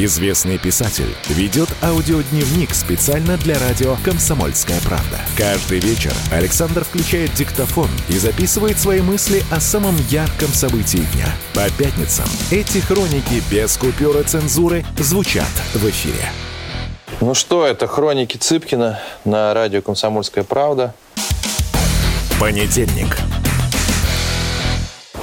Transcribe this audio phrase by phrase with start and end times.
[0.00, 5.18] Известный писатель ведет аудиодневник специально для радио «Комсомольская правда».
[5.36, 11.26] Каждый вечер Александр включает диктофон и записывает свои мысли о самом ярком событии дня.
[11.52, 16.30] По пятницам эти хроники без купюра цензуры звучат в эфире.
[17.20, 20.94] Ну что, это хроники Цыпкина на радио «Комсомольская правда».
[22.38, 23.18] Понедельник.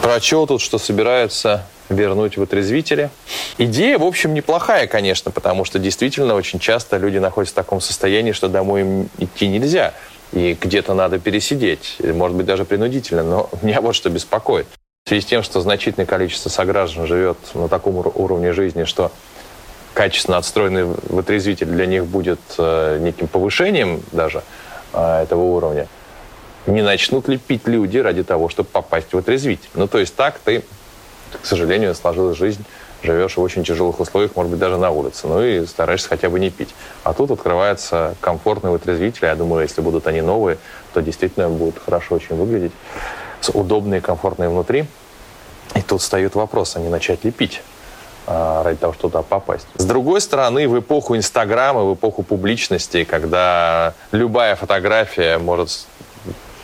[0.01, 3.09] Прочел тут, что собираются вернуть вытрезвители.
[3.57, 8.31] Идея, в общем, неплохая, конечно, потому что действительно очень часто люди находятся в таком состоянии,
[8.31, 9.93] что домой им идти нельзя.
[10.31, 13.23] И где-то надо пересидеть, может быть, даже принудительно.
[13.23, 14.67] Но меня вот что беспокоит.
[15.05, 19.11] В связи с тем, что значительное количество сограждан живет на таком ур- уровне жизни, что
[19.93, 24.41] качественно отстроенный вытрезвитель для них будет э, неким повышением даже
[24.93, 25.87] э, этого уровня,
[26.65, 29.69] не начнут ли пить люди ради того, чтобы попасть в отрезвитель?
[29.75, 30.63] Ну, то есть так ты,
[31.41, 32.65] к сожалению, сложилась жизнь,
[33.03, 36.39] живешь в очень тяжелых условиях, может быть, даже на улице, ну и стараешься хотя бы
[36.39, 36.73] не пить.
[37.03, 40.57] А тут открывается комфортный вытрезвитель, я думаю, если будут они новые,
[40.93, 42.71] то действительно будут хорошо очень выглядеть,
[43.53, 44.85] удобные, комфортные внутри.
[45.75, 47.61] И тут встает вопрос, а не начать ли пить?
[48.27, 49.67] а, ради того, чтобы туда попасть.
[49.75, 55.85] С другой стороны, в эпоху Инстаграма, в эпоху публичности, когда любая фотография может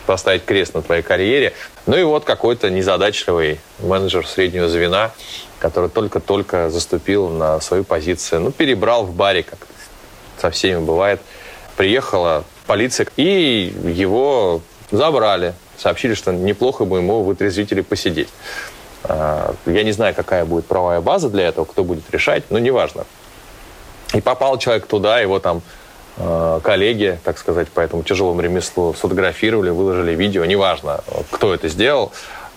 [0.06, 1.52] поставить крест на твоей карьере,
[1.86, 5.12] ну и вот какой-то незадачливый менеджер среднего звена,
[5.58, 9.58] который только-только заступил на свою позицию, ну, перебрал в баре, как
[10.40, 11.20] со всеми бывает,
[11.76, 15.54] приехала полиция, и его забрали.
[15.78, 18.28] Сообщили, что неплохо бы ему в вытрезвителе посидеть.
[19.04, 23.04] А, Я не знаю, какая будет правовая база для этого, кто будет решать, но неважно.
[24.14, 25.62] И попал человек туда, его там
[26.16, 31.00] коллеги, так сказать, по этому тяжелому ремеслу сфотографировали, выложили видео, неважно,
[31.30, 32.12] кто это сделал.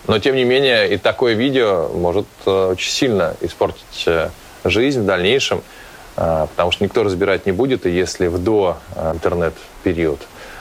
[0.08, 4.30] Но, тем не менее, и такое видео может э, очень сильно испортить э,
[4.64, 5.64] жизнь в дальнейшем,
[6.18, 10.20] э, потому что никто разбирать не будет, и если в до э, интернет-период,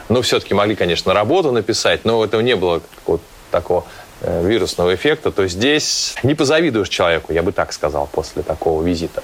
[0.09, 3.85] ну, все-таки могли, конечно, работу написать, но этого не было какого-то такого
[4.23, 9.23] э, вирусного эффекта, то здесь не позавидуешь человеку, я бы так сказал, после такого визита.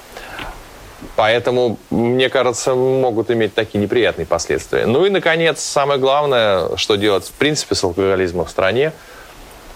[1.15, 4.85] Поэтому, мне кажется, могут иметь такие неприятные последствия.
[4.85, 8.93] Ну и, наконец, самое главное, что делать в принципе с алкоголизмом в стране.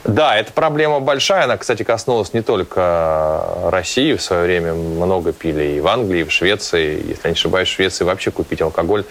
[0.03, 1.45] Да, эта проблема большая.
[1.45, 4.13] Она, кстати, коснулась не только России.
[4.13, 7.03] В свое время много пили и в Англии, и в Швеции.
[7.07, 9.03] Если я не ошибаюсь, в Швеции вообще купить алкоголь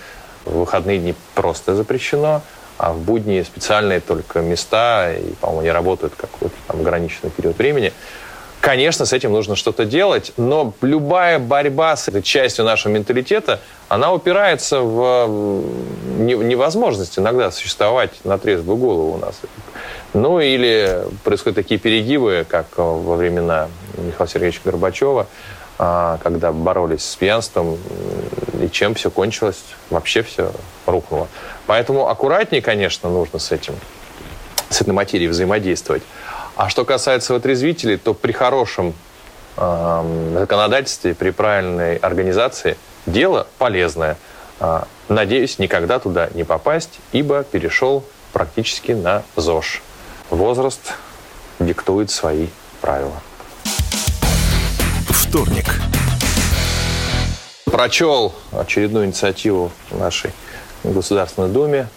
[0.44, 2.42] в выходные дни просто запрещено.
[2.76, 7.92] А в будни специальные только места, и, по-моему, они работают какой-то там ограниченный период времени.
[8.64, 13.60] Конечно, с этим нужно что-то делать, но любая борьба с этой частью нашего менталитета,
[13.90, 15.62] она упирается в
[16.16, 19.38] невозможность иногда существовать на трезвую голову у нас.
[20.14, 25.26] Ну или происходят такие перегибы, как во времена Михаила Сергеевича Горбачева,
[25.78, 27.76] а, когда боролись с пьянством,
[28.62, 30.52] и чем все кончилось, вообще все
[30.86, 31.28] рухнуло.
[31.66, 33.74] Поэтому аккуратнее, конечно, нужно с этим
[34.70, 36.02] с этой материей взаимодействовать.
[36.56, 38.94] А что касается вытрезвителей, то при хорошем
[39.56, 42.76] эм, законодательстве, при правильной организации
[43.06, 44.16] дело полезное.
[44.60, 49.82] А, надеюсь, никогда туда не попасть, ибо перешел практически на ЗОЖ.
[50.30, 50.94] Возраст
[51.58, 52.48] диктует свои
[52.80, 53.20] правила.
[55.08, 55.66] Вторник.
[57.64, 60.30] прочел очередную инициативу нашей
[60.84, 61.88] Государственной Думе.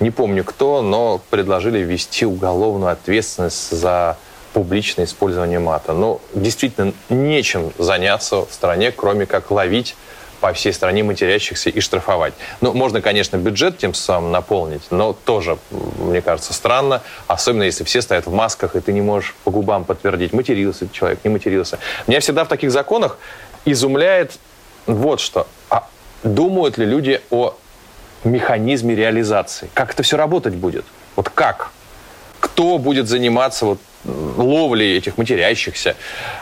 [0.00, 4.16] Не помню кто, но предложили ввести уголовную ответственность за
[4.52, 5.92] публичное использование мата.
[5.92, 9.96] Но действительно нечем заняться в стране, кроме как ловить
[10.40, 12.34] по всей стране матерящихся и штрафовать.
[12.60, 18.02] Ну, можно, конечно, бюджет тем самым наполнить, но тоже, мне кажется, странно, особенно если все
[18.02, 21.78] стоят в масках, и ты не можешь по губам подтвердить, матерился человек, не матерился.
[22.08, 23.18] Меня всегда в таких законах
[23.64, 24.32] изумляет
[24.86, 25.46] вот что.
[25.70, 25.86] А
[26.24, 27.54] думают ли люди о
[28.28, 29.68] механизме реализации?
[29.74, 30.84] Как это все работать будет?
[31.16, 31.70] Вот как?
[32.40, 35.94] Кто будет заниматься вот ловлей этих матерящихся?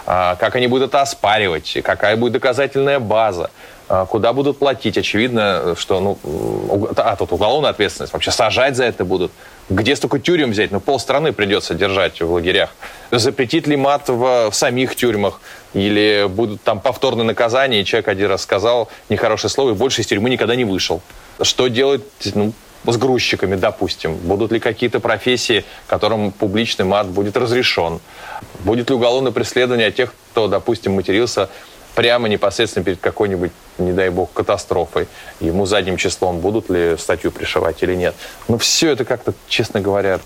[0.07, 1.79] А, Как они будут это оспаривать?
[1.85, 3.51] Какая будет доказательная база?
[3.89, 4.97] А, Куда будут платить?
[4.97, 8.13] Очевидно, что ну, а, тут уголовная ответственность.
[8.13, 9.33] Вообще сажать за это будут.
[9.71, 10.73] Где столько тюрем взять?
[10.73, 12.71] Ну, полстраны придется держать в лагерях.
[13.13, 15.41] Запретит ли мат в, в самих тюрьмах?
[15.75, 20.09] Или будут там повторные наказания, и человек один раз сказал нехорошее слово, и больше из
[20.09, 21.01] тюрьмы никогда не вышел.
[21.41, 22.03] Что делать
[22.35, 22.53] ну,
[22.85, 24.17] с грузчиками, допустим?
[24.17, 28.01] Будут ли какие-то профессии, которым публичный мат будет разрешен?
[28.65, 31.49] Будет ли уголовное преследование тех, кто, допустим, матерился
[31.95, 35.09] прямо непосредственно перед какой-нибудь, не дай бог, катастрофой?
[35.41, 38.15] Ему задним числом будут ли статью пришивать или нет?
[38.49, 40.21] Ну, все это как-то, честно говоря,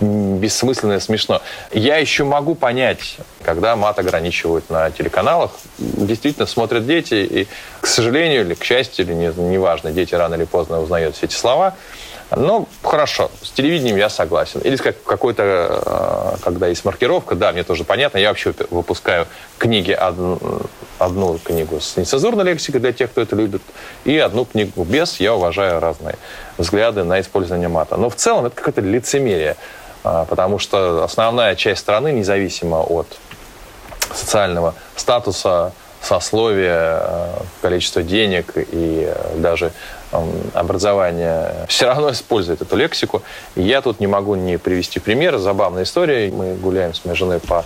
[0.00, 1.40] бессмысленно и смешно.
[1.72, 7.48] Я еще могу понять, когда мат ограничивают на телеканалах, действительно смотрят дети, и,
[7.80, 11.34] к сожалению или к счастью, или не, неважно, дети рано или поздно узнают все эти
[11.34, 11.74] слова.
[12.34, 14.60] Ну, хорошо, с телевидением я согласен.
[14.60, 19.26] Или как какой-то, э, когда есть маркировка, да, мне тоже понятно, я вообще выпускаю
[19.58, 20.40] книги, одну,
[20.98, 23.62] одну книгу с нецензурной лексикой для тех, кто это любит,
[24.04, 26.16] и одну книгу без, я уважаю разные
[26.58, 27.96] взгляды на использование мата.
[27.96, 29.56] Но в целом это какое-то лицемерие.
[30.02, 33.06] А, потому что основная часть страны, независимо от
[34.12, 39.72] социального статуса, сословия, а, количества денег и даже
[40.54, 43.22] образования, все равно использует эту лексику.
[43.54, 45.38] Я тут не могу не привести пример.
[45.38, 46.30] Забавная история.
[46.30, 47.64] Мы гуляем с моей женой по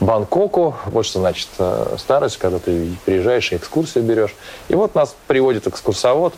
[0.00, 0.76] Бангкоку.
[0.86, 4.34] Вот что значит э, старость, когда ты приезжаешь и экскурсию берешь.
[4.68, 6.34] И вот нас приводит экскурсовод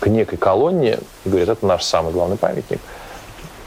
[0.00, 2.80] к некой колонне и говорит, это наш самый главный памятник–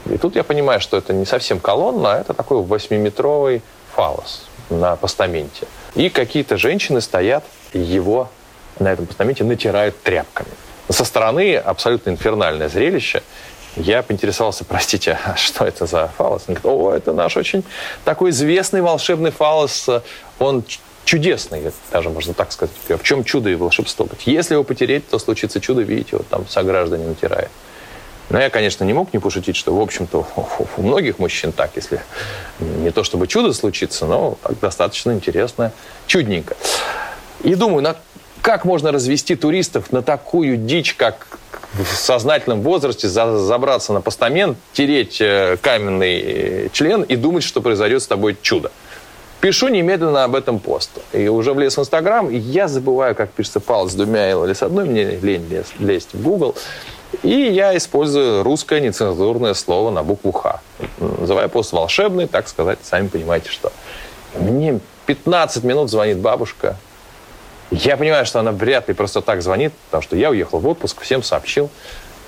[0.08, 3.62] и тут я понимаю, что это не совсем колонна, а это такой восьмиметровый
[3.94, 5.66] фалос на постаменте.
[5.94, 8.28] И какие-то женщины стоят, его
[8.78, 10.50] на этом постаменте натирают тряпками.
[10.88, 13.22] Со стороны абсолютно инфернальное зрелище.
[13.76, 16.44] Я поинтересовался, простите, а что это за фалос?
[16.48, 17.62] Он говорит, о, это наш очень
[18.04, 19.88] такой известный волшебный фалос.
[20.38, 20.64] Он
[21.04, 22.74] чудесный, даже можно так сказать.
[22.88, 24.08] В чем чудо и волшебство?
[24.24, 27.50] Если его потереть, то случится чудо, видите, вот там сограждане натирают.
[28.28, 30.26] Но я, конечно, не мог не пошутить, что, в общем-то,
[30.76, 32.00] у многих мужчин так, если
[32.58, 35.70] не то чтобы чудо случится, но достаточно интересно,
[36.06, 36.56] чудненько.
[37.44, 37.96] И думаю, на,
[38.42, 41.38] как можно развести туристов на такую дичь, как
[41.74, 47.60] в сознательном возрасте за, забраться на постамент, тереть э, каменный э, член и думать, что
[47.60, 48.70] произойдет с тобой чудо.
[49.40, 50.90] Пишу немедленно об этом пост.
[51.12, 54.62] И уже влез в Инстаграм, и я забываю, как пишется палец с двумя или с
[54.62, 55.46] одной, мне лень
[55.78, 56.56] лезть в Google.
[57.22, 60.60] И я использую русское нецензурное слово на букву «Х».
[60.98, 63.72] Называю пост волшебный, так сказать, сами понимаете, что.
[64.38, 66.76] Мне 15 минут звонит бабушка.
[67.70, 71.00] Я понимаю, что она вряд ли просто так звонит, потому что я уехал в отпуск,
[71.00, 71.68] всем сообщил.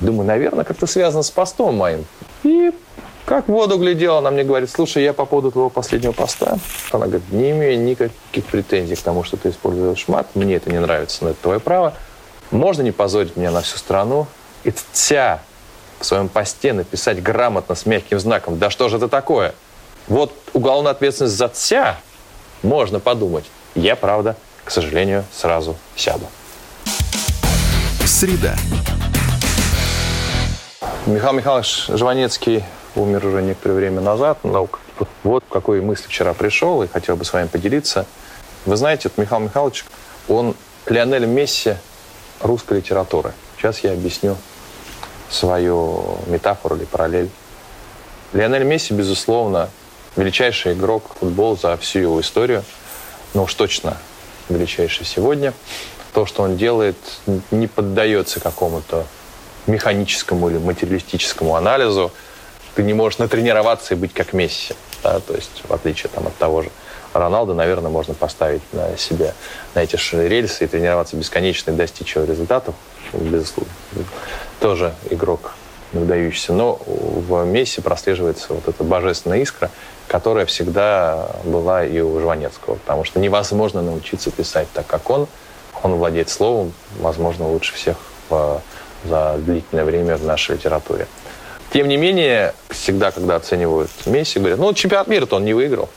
[0.00, 2.05] Думаю, наверное, как-то связано с постом моим.
[2.44, 2.73] И
[3.25, 6.56] как в воду глядела, она мне говорит, слушай, я по поводу твоего последнего поста.
[6.93, 10.79] Она говорит, не имею никаких претензий к тому, что ты используешь мат, мне это не
[10.79, 11.94] нравится, но это твое право.
[12.50, 14.26] Можно не позорить меня на всю страну,
[14.64, 15.43] и тя
[16.00, 18.58] в своем посте написать грамотно с мягким знаком.
[18.58, 19.55] Да что же это такое?
[20.06, 21.99] Вот уголовная ответственность за тя
[22.62, 23.44] можно подумать.
[23.75, 24.37] Я, правда,
[24.69, 26.26] к сожалению, сразу сяду.
[28.05, 28.55] Среда.
[31.06, 32.62] Михаил Михайлович Жванецкий
[32.94, 34.41] умер уже некоторое время назад.
[34.43, 34.69] Но
[35.25, 38.05] вот какой мысли вчера пришел и хотел бы с вами поделиться.
[38.67, 39.87] Вы знаете, вот Михаил Михайлович,
[40.29, 40.55] он
[40.85, 41.76] Лионель Месси
[42.43, 43.32] русской литературы.
[43.56, 44.37] Сейчас я объясню
[45.31, 47.31] свою метафору или параллель.
[48.35, 49.70] Лионель Месси, безусловно,
[50.15, 52.62] величайший игрок футбола за всю его историю,
[53.32, 53.97] но уж точно
[54.49, 55.53] величайший сегодня.
[56.12, 56.97] То, что он делает,
[57.50, 59.06] не поддается какому-то
[59.67, 62.11] механическому или материалистическому анализу.
[62.75, 64.75] Ты не можешь натренироваться и быть как Месси.
[65.03, 65.21] Да?
[65.21, 66.71] То есть, в отличие там, от того же
[67.12, 69.34] Роналда, наверное, можно поставить на себя
[69.75, 72.75] на эти рельсы и тренироваться бесконечно и достичь его результатов,
[73.13, 73.72] безусловно
[74.61, 75.55] тоже игрок
[75.93, 76.53] выдающийся.
[76.53, 79.70] Но в Месси прослеживается вот эта божественная искра,
[80.08, 82.77] которая всегда была и у Жванецкого.
[82.77, 85.29] Потому что невозможно научиться писать так, как он.
[85.82, 87.96] Он владеет словом, возможно, лучше всех
[88.29, 88.60] в,
[89.05, 91.06] за длительное время в нашей литературе.
[91.72, 95.88] Тем не менее, всегда, когда оценивают Месси, говорят, ну, чемпионат мира-то он не выиграл.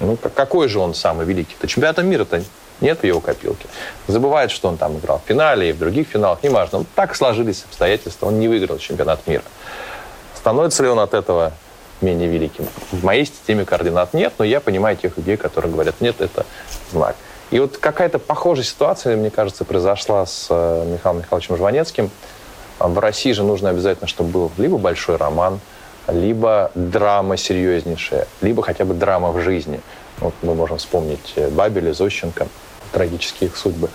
[0.00, 1.68] Ну, какой же он самый великий-то?
[1.68, 2.42] Чемпионата мира-то
[2.80, 3.68] нет в его копилке.
[4.06, 6.84] Забывает, что он там играл в финале и в других финалах, неважно.
[6.94, 9.42] Так сложились обстоятельства, он не выиграл чемпионат мира.
[10.34, 11.52] Становится ли он от этого
[12.02, 12.66] менее великим?
[12.92, 16.46] В моей системе координат нет, но я понимаю тех людей, которые говорят, нет, это
[16.90, 17.16] знак.
[17.50, 22.10] И вот какая-то похожая ситуация, мне кажется, произошла с э, Михаилом Михайловичем Жванецким.
[22.78, 25.60] В России же нужно обязательно, чтобы был либо большой роман,
[26.06, 29.80] либо драма серьезнейшая, либо хотя бы драма в жизни.
[30.18, 32.48] Вот мы можем вспомнить Бабеля, Зощенко–
[32.92, 33.90] трагические их судьбы.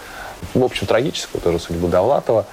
[0.54, 2.46] В общем, трагическую тоже судьбу Довлатова.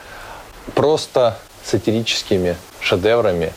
[0.75, 3.53] Просто сатирическими шедеврами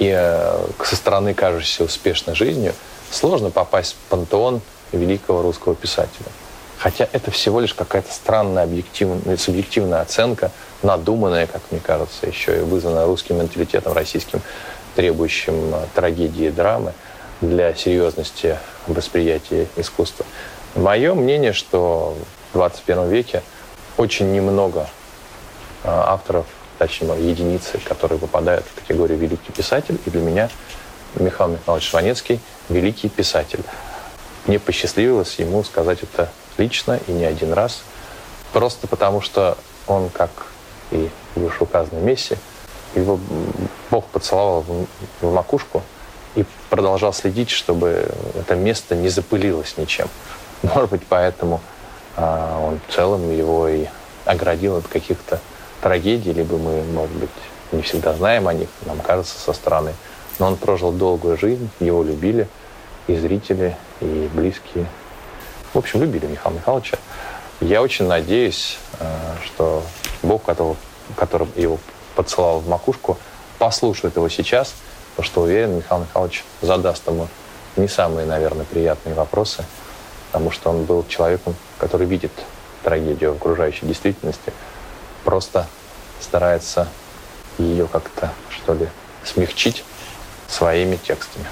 [0.00, 2.72] и э, со стороны кажущейся успешной жизнью
[3.12, 6.26] сложно попасть в пантеон великого русского писателя.
[6.78, 10.50] Хотя это всего лишь какая-то странная объективная, субъективная оценка,
[10.82, 14.40] надуманная, как мне кажется, еще и вызванная русским менталитетом российским,
[14.96, 16.94] требующим э, трагедии и драмы
[17.42, 20.24] для серьезности восприятия искусства.
[20.74, 22.16] Мое мнение, что
[22.50, 23.42] в 21 веке
[23.98, 24.88] очень немного
[25.84, 26.46] э, авторов,
[26.80, 29.98] точнее, единицы, которые попадают в категорию «великий писатель».
[30.06, 30.48] И для меня
[31.14, 33.62] Михаил Михайлович Шванецкий– великий писатель.
[34.46, 37.82] Мне посчастливилось ему сказать это лично и не один раз,
[38.54, 40.30] просто потому что он, как
[40.90, 42.36] и вышеуказанный Месси,
[42.94, 43.20] его
[43.90, 44.64] Бог поцеловал
[45.20, 45.82] в, макушку
[46.34, 48.08] и продолжал следить, чтобы
[48.38, 50.08] это место не запылилось ничем.
[50.62, 51.60] Может быть, поэтому
[52.16, 53.84] а, он в целом его и
[54.24, 55.40] оградил от каких-то
[55.80, 57.30] трагедий, либо мы, может быть,
[57.72, 59.94] не всегда знаем о них, нам кажется, со стороны.
[60.38, 62.48] Но он прожил долгую жизнь, его любили
[63.06, 64.86] и зрители, и близкие.
[65.72, 66.98] В общем, любили Михаила Михайловича.
[67.60, 69.06] Я очень надеюсь, э,
[69.44, 69.82] что
[70.22, 70.76] Бог, который,
[71.16, 71.78] который его
[72.14, 73.18] поцеловал в макушку,
[73.58, 74.74] послушает его сейчас,
[75.14, 77.28] потому что уверен, Михаил Михайлович задаст ему
[77.76, 79.64] не самые, наверное, приятные вопросы,
[80.32, 82.32] потому что он был человеком, который видит
[82.82, 84.52] трагедию в окружающей действительности,
[85.24, 85.66] просто
[86.20, 86.88] старается
[87.58, 88.88] ее как-то, что ли,
[89.24, 89.84] смягчить
[90.48, 91.46] своими текстами.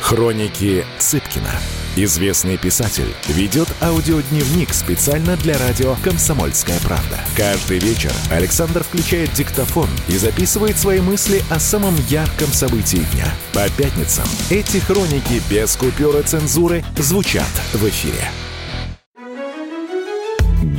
[0.00, 1.50] Хроники Цыпкина.
[1.94, 7.18] Известный писатель ведет аудиодневник специально для радио «Комсомольская правда».
[7.36, 13.26] Каждый вечер Александр включает диктофон и записывает свои мысли о самом ярком событии дня.
[13.52, 18.30] По пятницам эти хроники без купюры цензуры звучат в эфире.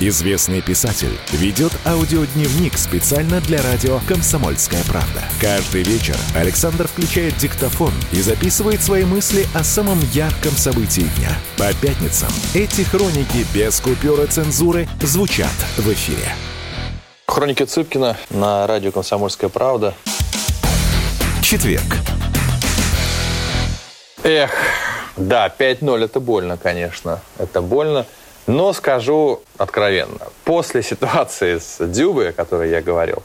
[0.00, 5.24] Известный писатель ведет аудиодневник специально для радио «Комсомольская правда».
[5.40, 11.30] Каждый вечер Александр включает диктофон и записывает свои мысли о самом ярком событии дня.
[11.56, 16.32] По пятницам эти хроники без купюры цензуры звучат в эфире.
[17.26, 19.94] Хроники Цыпкина на радио «Комсомольская правда».
[21.42, 21.96] Четверг.
[24.22, 24.52] Эх,
[25.16, 27.20] да, 5-0 это больно, конечно.
[27.36, 28.06] Это больно.
[28.48, 33.22] Но скажу откровенно, после ситуации с Дзюбой, о которой я говорил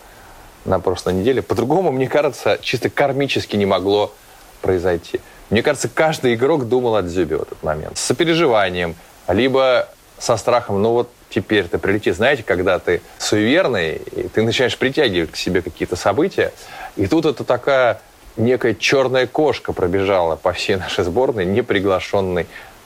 [0.66, 4.14] на прошлой неделе, по-другому, мне кажется, чисто кармически не могло
[4.62, 5.22] произойти.
[5.50, 7.98] Мне кажется, каждый игрок думал о Дзюбе в этот момент.
[7.98, 8.96] С сопереживанием,
[9.30, 9.88] либо
[10.20, 12.12] со страхом, ну вот теперь ты прилети.
[12.12, 16.52] Знаете, когда ты суеверный, и ты начинаешь притягивать к себе какие-то события,
[16.98, 18.02] и тут это такая
[18.36, 21.62] некая черная кошка пробежала по всей нашей сборной, не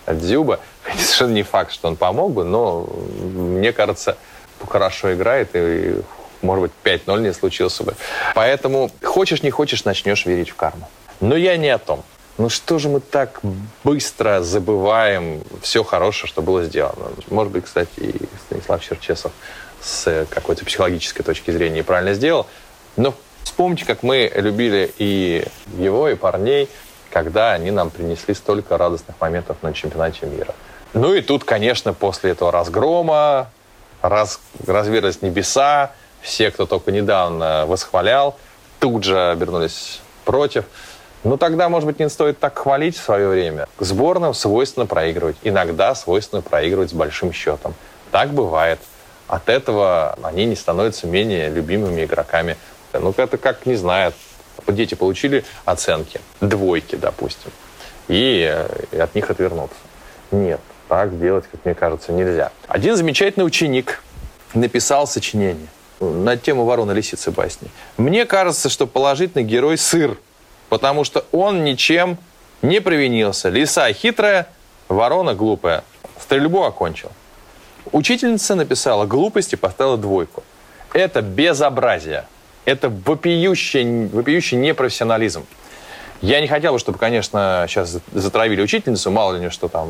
[0.08, 0.60] приглашенный Дзюба.
[0.98, 2.88] Совершенно не факт, что он помог бы, но
[3.22, 4.18] мне кажется,
[4.68, 5.96] хорошо играет, и,
[6.42, 7.94] может быть, 5-0 не случился бы.
[8.36, 10.90] Поэтому, хочешь не хочешь, начнешь верить в карму.
[11.20, 12.04] Но я не о том.
[12.38, 13.40] Ну что же мы так
[13.84, 17.08] быстро забываем все хорошее, что было сделано?
[17.32, 18.14] Может быть, кстати, и
[18.46, 19.32] Станислав Черчесов
[19.82, 22.46] с какой-то психологической точки зрения правильно сделал.
[22.96, 25.48] Но вспомните, как мы любили и
[25.80, 26.70] его, и парней,
[27.12, 30.54] когда они нам принесли столько радостных моментов на чемпионате мира.
[30.94, 33.50] Ну и тут, конечно, после этого разгрома
[34.02, 38.38] раз, разверзлись небеса, все, кто только недавно восхвалял,
[38.80, 40.66] тут же обернулись против.
[41.24, 43.68] Ну тогда, может быть, не стоит так хвалить в свое время.
[43.78, 45.36] К сборным свойственно проигрывать.
[45.44, 47.74] Иногда свойственно проигрывать с большим счетом.
[48.12, 48.80] Так бывает.
[49.28, 52.56] От этого они не становятся менее любимыми игроками.
[52.94, 54.14] Ну, это как, не знаю,
[54.71, 57.51] дети получили оценки, двойки, допустим,
[58.07, 59.77] и э, от них отвернуться.
[60.31, 62.51] Нет, так делать, как мне кажется, нельзя.
[62.67, 64.01] Один замечательный ученик
[64.53, 65.67] написал сочинение
[66.00, 67.69] на тему ворона лисицы басни.
[67.97, 70.17] Мне кажется, что положительный герой сыр,
[70.69, 72.17] потому что он ничем
[72.62, 73.50] не провинился.
[73.50, 74.47] Лиса хитрая,
[74.88, 75.83] ворона глупая.
[76.19, 77.12] Стрельбу окончил.
[77.91, 80.43] Учительница написала глупости, поставила двойку.
[80.93, 82.25] Это безобразие.
[82.67, 85.45] Это вопиющий, вопиющий непрофессионализм.
[86.21, 89.89] Я не хотел бы, чтобы, конечно, сейчас затравили учительницу, мало ли что там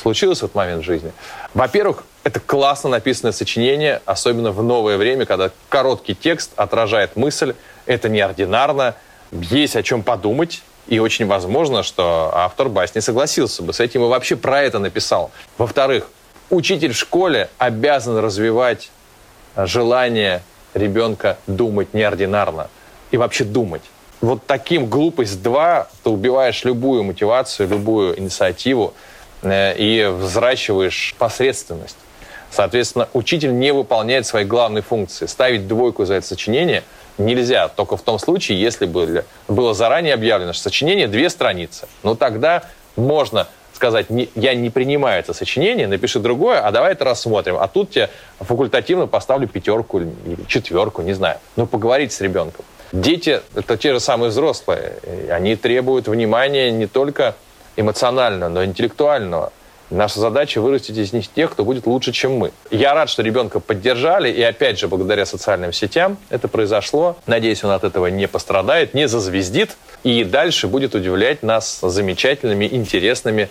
[0.00, 1.12] случилось в этот момент жизни.
[1.54, 7.54] Во-первых, это классно написанное сочинение, особенно в новое время, когда короткий текст отражает мысль,
[7.86, 8.94] это неординарно,
[9.32, 14.06] есть о чем подумать, и очень возможно, что автор басни согласился бы с этим и
[14.06, 15.30] вообще про это написал.
[15.58, 16.08] Во-вторых,
[16.52, 18.90] Учитель в школе обязан развивать
[19.56, 20.42] желание
[20.74, 22.68] ребенка думать неординарно
[23.10, 23.82] и вообще думать.
[24.20, 28.94] Вот таким глупость 2 ты убиваешь любую мотивацию, любую инициативу
[29.42, 31.96] э, и взращиваешь посредственность.
[32.50, 35.26] Соответственно, учитель не выполняет свои главные функции.
[35.26, 36.84] Ставить двойку за это сочинение
[37.18, 41.88] нельзя, только в том случае, если было, было заранее объявлено, что сочинение две страницы.
[42.02, 42.62] Ну тогда
[42.94, 43.48] можно
[43.82, 47.56] сказать, не, я не принимаю это сочинение, напиши другое, а давай это рассмотрим.
[47.58, 51.38] А тут тебе факультативно поставлю пятерку или четверку, не знаю.
[51.56, 52.64] Но поговорить с ребенком.
[52.92, 54.92] Дети— это те же самые взрослые.
[55.30, 57.34] Они требуют внимания не только
[57.76, 59.52] эмоционального, но и интеллектуального.
[59.90, 62.52] Наша задача вырастить из них тех, кто будет лучше, чем мы.
[62.70, 67.16] Я рад, что ребенка поддержали, и опять же, благодаря социальным сетям это произошло.
[67.26, 73.50] Надеюсь, он от этого не пострадает, не зазвездит, и дальше будет удивлять нас замечательными, интересными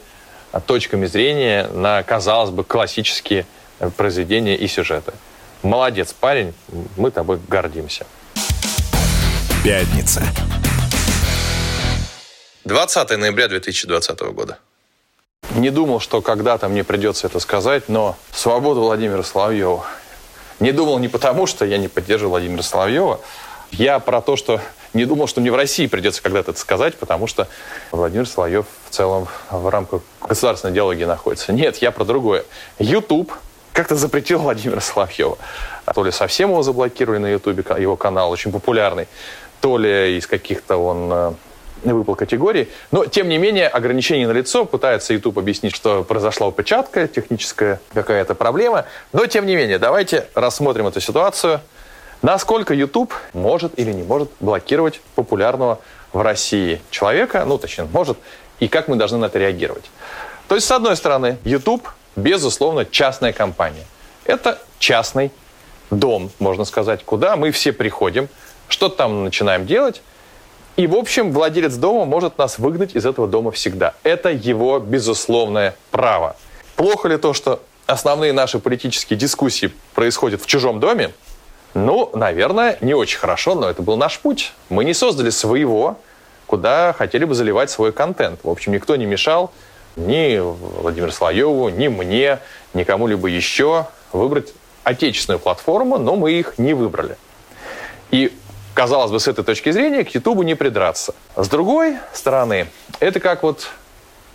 [0.60, 3.46] точками зрения на, казалось бы, классические
[3.80, 5.14] э, произведения и сюжеты.
[5.64, 6.54] Молодец, парень,
[6.98, 8.06] мы тобой гордимся.
[9.64, 10.24] Пятница.
[12.66, 14.58] 20 ноября 2020 года.
[15.56, 19.86] Не думал, что когда-то мне придется это сказать, но свободу Владимира Соловьева.
[20.60, 23.20] Не думал не потому, что я не поддерживаю Владимира Соловьева.
[23.72, 24.62] Я про то, что
[24.94, 27.48] не думал, что мне в России придется когда-то это сказать, потому что
[27.92, 31.54] Владимир Соловьев в целом в рамках государственной диалогии находится.
[31.54, 32.44] Нет, я про другое.
[32.80, 33.32] YouTube
[33.74, 35.38] как-то запретил Владимира Соловьева.
[35.94, 39.08] То ли совсем его заблокировали на YouTube, его канал очень популярный,
[39.62, 41.34] то ли из каких-то он э,
[41.84, 42.68] выпал категории.
[42.92, 48.36] Но, тем не менее, ограничение на лицо пытается YouTube объяснить, что произошла упечатка, техническая какая-то
[48.36, 48.86] проблема.
[49.14, 51.62] Но, тем не менее, давайте рассмотрим эту ситуацию.
[52.22, 55.80] Насколько YouTube может или не может блокировать популярного
[56.14, 58.18] в России человека, ну, точнее, может,
[58.60, 59.86] и как мы должны на это реагировать.
[60.48, 63.86] То есть, с одной стороны, YouTube, безусловно, частная компания.
[64.26, 65.32] Это частный
[65.90, 68.30] дом, можно сказать, куда мы все приходим,
[68.68, 70.02] что-то там начинаем делать,
[70.78, 73.94] и, в общем, владелец дома может нас выгнать из этого дома всегда.
[74.04, 76.36] Это его безусловное право.
[76.76, 81.12] Плохо ли то, что основные наши политические дискуссии происходят в чужом доме?
[81.74, 84.54] Ну, наверное, не очень хорошо, но это был наш путь.
[84.70, 85.98] Мы не создали своего,
[86.46, 88.42] куда хотели бы заливать свой контент.
[88.44, 89.52] В общем, никто не мешал
[89.96, 92.40] ни Владимиру Слоеву, ни мне,
[92.74, 94.54] ни кому-либо еще выбрать
[94.84, 97.18] отечественную платформу, но мы их не выбрали.
[98.10, 98.34] И
[98.74, 101.14] казалось бы, с этой точки зрения к Ютубу не придраться.
[101.36, 102.68] С другой стороны,
[103.00, 103.70] это как вот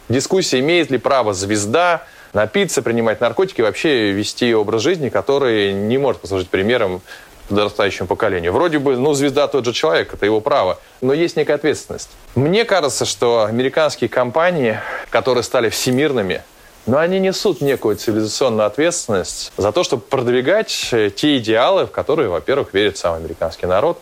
[0.09, 6.21] дискуссия, имеет ли право звезда напиться, принимать наркотики, вообще вести образ жизни, который не может
[6.21, 7.03] послужить примером
[7.49, 8.53] подрастающему поколению.
[8.53, 12.11] Вроде бы, ну, звезда тот же человек, это его право, но есть некая ответственность.
[12.35, 14.81] Мне кажется, что американские компании,
[15.11, 16.43] которые стали всемирными,
[16.87, 20.71] но они несут некую цивилизационную ответственность за то, чтобы продвигать
[21.17, 24.01] те идеалы, в которые, во-первых, верит сам американский народ,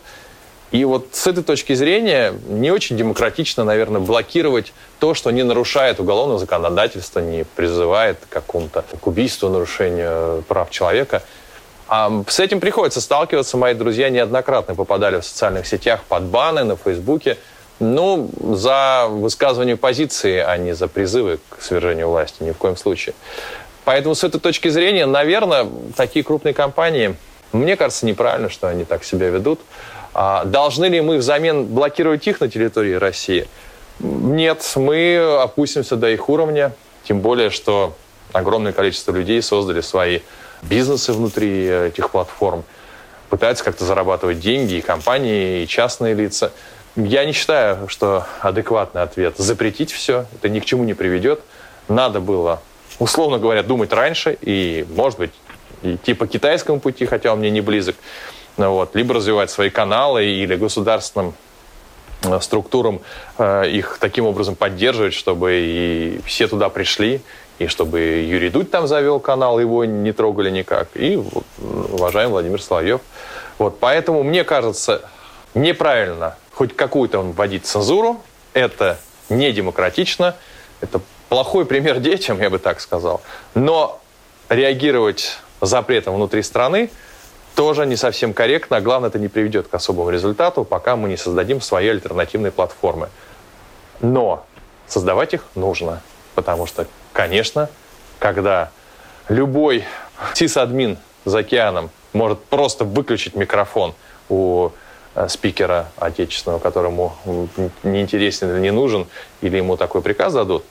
[0.71, 5.99] и вот с этой точки зрения не очень демократично, наверное, блокировать то, что не нарушает
[5.99, 11.23] уголовное законодательство, не призывает к какому-то к убийству, нарушению прав человека.
[11.87, 13.57] А с этим приходится сталкиваться.
[13.57, 17.37] Мои друзья неоднократно попадали в социальных сетях под баны на Фейсбуке.
[17.79, 23.13] Ну, за высказывание позиции, а не за призывы к свержению власти, ни в коем случае.
[23.83, 27.15] Поэтому с этой точки зрения, наверное, такие крупные компании,
[27.51, 29.59] мне кажется, неправильно, что они так себя ведут.
[30.13, 33.47] А должны ли мы взамен блокировать их на территории России?
[33.99, 37.93] Нет, мы опустимся до их уровня, тем более, что
[38.31, 40.21] огромное количество людей создали свои
[40.63, 42.63] бизнесы внутри этих платформ,
[43.29, 46.51] пытаются как-то зарабатывать деньги, и компании, и частные лица.
[46.95, 51.41] Я не считаю, что адекватный ответ запретить все, это ни к чему не приведет.
[51.89, 52.61] Надо было,
[52.99, 55.31] условно говоря, думать раньше и, может быть,
[55.83, 57.95] идти по китайскому пути, хотя он мне не близок.
[58.57, 61.33] Ну вот, либо развивать свои каналы или государственным
[62.23, 63.01] э, структурам
[63.37, 67.21] э, их таким образом поддерживать, чтобы и все туда пришли,
[67.59, 71.21] и чтобы Юрий Дудь там завел канал, его не трогали никак, и
[71.57, 73.01] уважаемый Владимир Соловьев.
[73.57, 75.01] Вот, поэтому мне кажется
[75.53, 78.21] неправильно хоть какую-то он вводить цензуру,
[78.53, 78.97] это
[79.29, 80.35] не демократично,
[80.81, 83.21] это плохой пример детям, я бы так сказал,
[83.53, 83.99] но
[84.49, 86.89] реагировать запретом внутри страны–
[87.55, 91.17] тоже не совсем корректно, а главное, это не приведет к особому результату, пока мы не
[91.17, 93.09] создадим свои альтернативные платформы.
[94.01, 94.45] Но
[94.87, 96.01] создавать их нужно,
[96.35, 97.69] потому что, конечно,
[98.19, 98.69] когда
[99.29, 99.85] любой
[100.35, 103.95] сисадмин за океаном может просто выключить микрофон
[104.29, 104.69] у
[105.15, 107.15] э, спикера отечественного, которому
[107.83, 109.07] не интересен или не нужен,
[109.41, 110.65] или ему такой приказ дадут,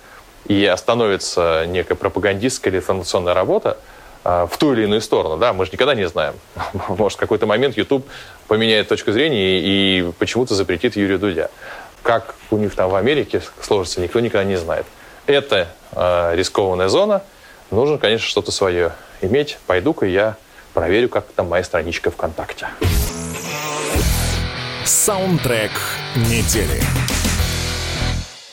[0.46, 3.78] и остановится некая пропагандистская или информационная работа
[4.24, 6.34] э, в ту или иную сторону, да, мы же никогда не знаем.
[6.88, 8.06] Может, в какой-то момент YouTube
[8.48, 11.50] поменяет точку зрения и почему-то запретит Юрия Дудя.
[12.02, 14.84] Как у них там в Америке сложится, никто никогда не знает.
[15.26, 17.22] Это э, рискованная зона.
[17.70, 19.58] Нужно, конечно, что-то свое иметь.
[19.66, 20.36] Пойду-ка я
[20.74, 22.68] проверю, как там моя страничка ВКонтакте.
[24.84, 25.70] Саундтрек
[26.14, 26.82] недели.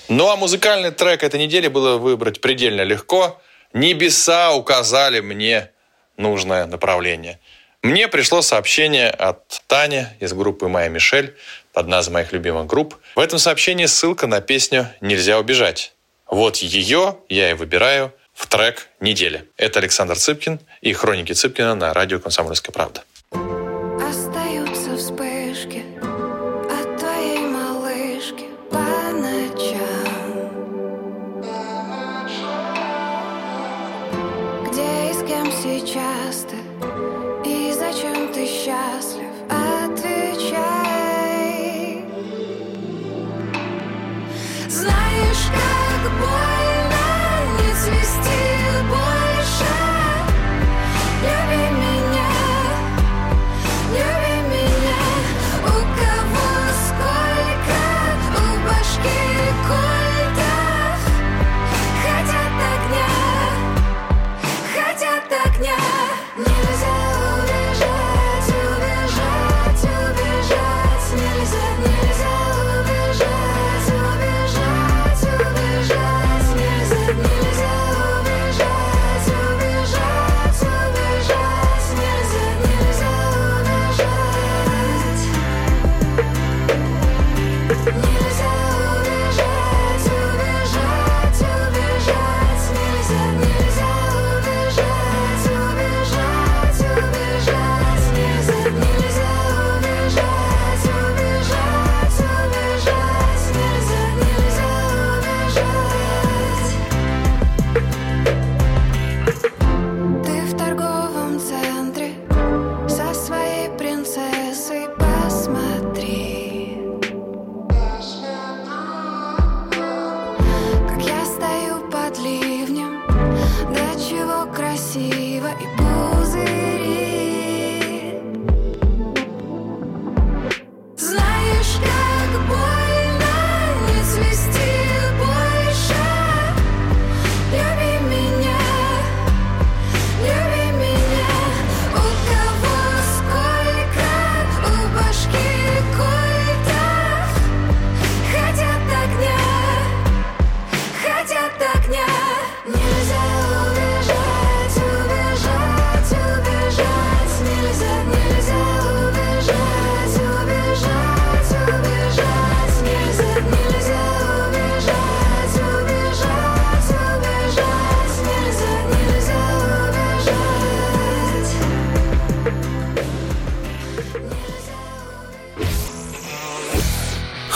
[0.07, 3.41] Ну а музыкальный трек этой недели было выбрать предельно легко.
[3.73, 5.71] Небеса указали мне
[6.17, 7.39] нужное направление.
[7.81, 11.35] Мне пришло сообщение от Тани из группы «Моя Мишель»,
[11.73, 12.95] одна из моих любимых групп.
[13.15, 15.93] В этом сообщении ссылка на песню «Нельзя убежать».
[16.31, 19.49] Вот ее я и выбираю в трек недели.
[19.57, 23.03] Это Александр Цыпкин и «Хроники Цыпкина» на радио «Комсомольская правда».